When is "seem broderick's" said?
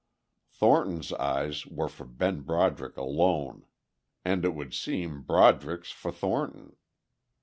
4.73-5.91